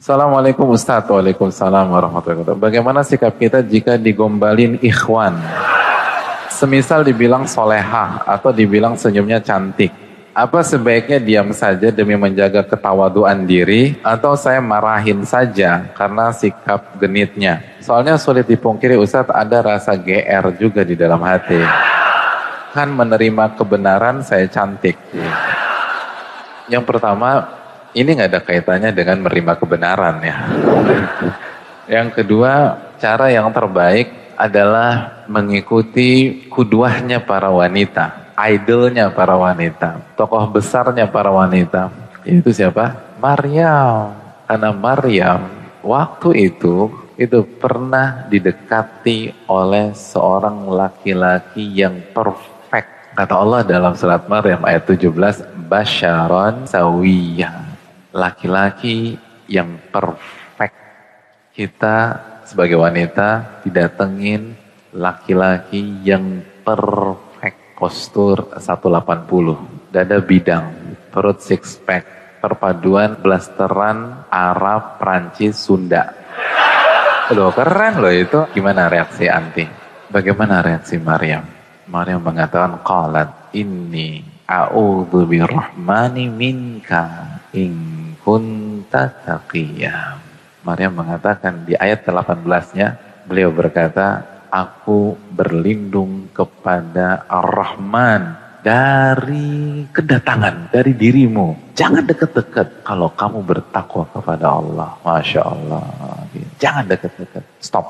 Assalamualaikum 0.00 0.64
Ustaz. 0.72 1.04
Waalaikumsalam 1.12 1.92
warahmatullahi 1.92 2.40
wabarakatuh. 2.40 2.56
Bagaimana 2.56 3.04
sikap 3.04 3.36
kita 3.36 3.60
jika 3.60 4.00
digombalin 4.00 4.80
ikhwan? 4.80 5.36
Semisal 6.48 7.04
dibilang 7.04 7.44
solehah 7.44 8.24
atau 8.24 8.48
dibilang 8.48 8.96
senyumnya 8.96 9.44
cantik. 9.44 9.92
Apa 10.32 10.64
sebaiknya 10.64 11.20
diam 11.20 11.52
saja 11.52 11.92
demi 11.92 12.16
menjaga 12.16 12.64
ketawaduan 12.64 13.44
diri 13.44 14.00
atau 14.00 14.32
saya 14.40 14.64
marahin 14.64 15.20
saja 15.28 15.92
karena 15.92 16.32
sikap 16.32 16.96
genitnya? 16.96 17.60
Soalnya 17.84 18.16
sulit 18.16 18.48
dipungkiri 18.48 18.96
Ustadz 18.96 19.28
ada 19.28 19.60
rasa 19.60 20.00
GR 20.00 20.48
juga 20.56 20.80
di 20.80 20.96
dalam 20.96 21.20
hati. 21.20 21.60
Kan 22.72 22.96
menerima 22.96 23.52
kebenaran 23.52 24.24
saya 24.24 24.48
cantik. 24.48 24.96
Yang 26.72 26.88
pertama, 26.88 27.59
ini 27.94 28.10
nggak 28.14 28.30
ada 28.30 28.40
kaitannya 28.42 28.90
dengan 28.94 29.26
menerima 29.26 29.52
kebenaran 29.58 30.16
ya. 30.22 30.36
Yang 31.90 32.22
kedua, 32.22 32.78
cara 33.02 33.34
yang 33.34 33.50
terbaik 33.50 34.34
adalah 34.38 35.26
mengikuti 35.26 36.42
kuduahnya 36.48 37.20
para 37.26 37.50
wanita, 37.50 38.32
idolnya 38.38 39.10
para 39.10 39.34
wanita, 39.34 40.14
tokoh 40.14 40.48
besarnya 40.48 41.10
para 41.10 41.28
wanita. 41.28 41.90
Itu 42.22 42.54
siapa? 42.54 43.16
Maryam. 43.18 44.16
Karena 44.46 44.70
Maryam 44.74 45.40
waktu 45.84 46.50
itu 46.50 46.90
itu 47.20 47.44
pernah 47.60 48.24
didekati 48.32 49.46
oleh 49.46 49.92
seorang 49.92 50.66
laki-laki 50.72 51.62
yang 51.68 52.00
perfect. 52.16 53.12
Kata 53.12 53.34
Allah 53.36 53.60
dalam 53.60 53.92
surat 53.92 54.24
Maryam 54.24 54.64
ayat 54.64 54.88
17, 54.88 55.68
Basharon 55.68 56.64
sawiyah. 56.64 57.69
Laki-laki 58.10 59.14
yang 59.46 59.78
perfect. 59.94 60.74
Kita 61.54 61.98
sebagai 62.46 62.78
wanita 62.78 63.62
didatengin 63.62 64.54
laki-laki 64.94 66.02
yang 66.02 66.42
perfect. 66.66 67.78
Postur 67.80 68.52
180 68.60 69.88
dada 69.88 70.20
bidang 70.20 70.68
perut 71.08 71.40
six 71.40 71.80
pack 71.80 72.04
perpaduan 72.44 73.16
blasteran 73.18 74.28
Arab 74.28 75.00
Prancis 75.00 75.56
Sunda. 75.56 76.12
Loh 77.30 77.54
keren 77.54 78.02
loh 78.02 78.10
itu. 78.10 78.40
Gimana 78.52 78.90
reaksi 78.90 79.30
anti? 79.30 79.62
Bagaimana 80.10 80.60
reaksi 80.60 80.98
Maryam? 80.98 81.46
Maryam 81.86 82.22
mengatakan 82.22 82.82
qalat 82.82 83.54
inni 83.54 84.22
a'udzu 84.50 85.26
birrahmani 85.30 86.26
minka 86.26 87.38
in 87.54 87.99
kunta 88.30 89.10
taqiyam 89.26 90.22
Maryam 90.62 90.94
mengatakan 90.94 91.66
di 91.66 91.74
ayat 91.74 92.06
18-nya 92.06 92.94
beliau 93.26 93.50
berkata, 93.50 94.22
aku 94.46 95.18
berlindung 95.34 96.30
kepada 96.30 97.26
Ar-Rahman 97.26 98.38
dari 98.62 99.82
kedatangan 99.90 100.70
dari 100.70 100.94
dirimu. 100.94 101.74
Jangan 101.74 102.06
dekat-dekat 102.06 102.86
kalau 102.86 103.10
kamu 103.10 103.42
bertakwa 103.42 104.06
kepada 104.14 104.46
Allah. 104.46 104.94
Masya 105.02 105.40
Allah. 105.42 105.82
Jangan 106.62 106.86
dekat-dekat. 106.86 107.42
Stop. 107.58 107.86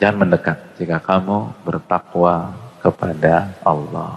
Jangan 0.00 0.24
mendekat 0.24 0.56
jika 0.80 1.04
kamu 1.04 1.52
bertakwa 1.68 2.54
kepada 2.80 3.52
Allah. 3.60 4.14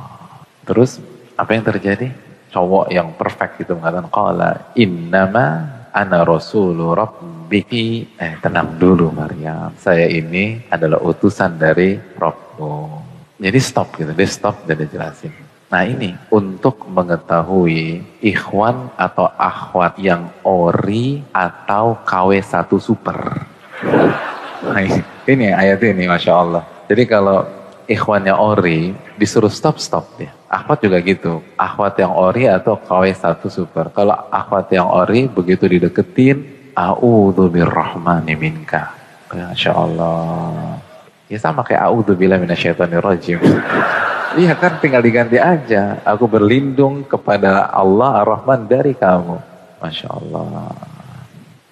Terus 0.64 1.04
apa 1.36 1.52
yang 1.52 1.68
terjadi? 1.68 2.16
Cowok 2.56 2.88
yang 2.88 3.12
perfect 3.20 3.68
itu 3.68 3.76
mengatakan, 3.76 4.08
Qala 4.08 4.72
innama 4.80 5.48
ana 5.92 6.24
rasulu 6.24 6.96
rabbi 6.96 7.36
Biki, 7.46 8.18
eh 8.18 8.42
tenang 8.42 8.74
dulu 8.82 9.14
Maryam. 9.14 9.70
Saya 9.78 10.10
ini 10.10 10.66
adalah 10.74 10.98
utusan 10.98 11.62
dari 11.62 11.94
Robmu. 12.18 13.06
Jadi 13.38 13.60
stop 13.62 13.94
gitu, 14.02 14.10
dia 14.18 14.26
stop 14.26 14.66
dan 14.66 14.82
dia 14.82 14.90
jelasin. 14.90 15.30
Nah 15.70 15.86
ini 15.86 16.18
untuk 16.34 16.84
mengetahui 16.90 18.02
ikhwan 18.20 18.90
atau 18.98 19.30
akhwat 19.38 19.96
yang 20.02 20.34
ori 20.42 21.22
atau 21.30 22.02
KW1 22.02 22.70
super. 22.82 23.46
Nah 24.66 24.82
ini, 25.30 25.54
ayat 25.54 25.80
ini 25.86 26.10
Masya 26.10 26.34
Allah. 26.34 26.64
Jadi 26.90 27.04
kalau 27.06 27.46
ikhwannya 27.86 28.34
ori 28.34 28.92
disuruh 29.22 29.54
stop 29.54 29.78
stop 29.78 30.12
dia. 30.18 30.35
Akhwat 30.46 30.86
juga 30.86 31.02
gitu. 31.02 31.42
Akhwat 31.58 31.98
yang 31.98 32.14
ori 32.14 32.46
atau 32.46 32.78
KW1 32.78 33.42
super. 33.50 33.90
Kalau 33.90 34.14
akhwat 34.30 34.70
yang 34.72 34.88
ori 34.88 35.26
begitu 35.26 35.66
dideketin 35.66 36.56
A'udhu 36.76 37.48
birrahmani 37.48 38.36
minka. 38.36 38.92
Masya 39.32 39.72
Allah. 39.72 40.76
Ya 41.32 41.40
sama 41.42 41.66
kayak 41.66 41.88
a'udhu 41.90 42.14
bila 42.14 42.36
minasyaitonir 42.38 43.02
rajim. 43.02 43.40
Iya 44.36 44.52
kan 44.60 44.84
tinggal 44.84 45.00
diganti 45.00 45.40
aja. 45.40 46.04
Aku 46.04 46.28
berlindung 46.28 47.08
kepada 47.08 47.72
Allah 47.72 48.20
ar-Rahman 48.20 48.68
dari 48.68 48.92
kamu. 48.92 49.40
Masya 49.80 50.12
Allah. 50.12 50.76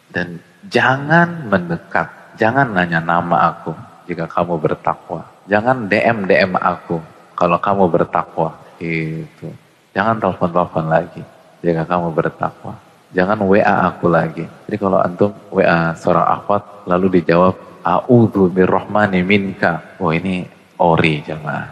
Dan 0.07 0.39
jangan 0.71 1.51
mendekat. 1.51 2.07
Jangan 2.39 2.71
nanya 2.71 3.03
nama 3.03 3.51
aku 3.51 3.75
jika 4.07 4.31
kamu 4.31 4.63
bertakwa. 4.63 5.27
Jangan 5.43 5.91
DM-DM 5.91 6.55
aku 6.55 7.03
kalau 7.35 7.59
kamu 7.59 7.83
bertakwa. 7.91 8.55
Itu. 8.83 9.47
Jangan 9.95 10.19
telepon-telepon 10.19 10.85
lagi 10.91 11.23
jika 11.63 11.87
kamu 11.87 12.11
bertakwa. 12.11 12.75
Jangan 13.13 13.39
WA 13.45 13.93
aku 13.93 14.09
lagi. 14.09 14.43
Jadi 14.67 14.77
kalau 14.81 14.99
antum 14.99 15.31
WA 15.53 15.95
seorang 15.95 16.27
akhwat 16.27 16.89
lalu 16.89 17.21
dijawab 17.21 17.55
A'udhu 17.83 18.49
birrahmani 18.49 19.21
minka. 19.21 19.95
Oh 19.99 20.11
ini 20.11 20.47
ori 20.79 21.19
jemaah. 21.23 21.67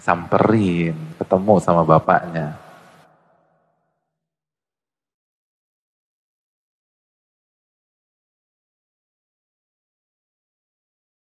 Samperin, 0.00 1.16
ketemu 1.20 1.54
sama 1.62 1.86
bapaknya. 1.86 2.65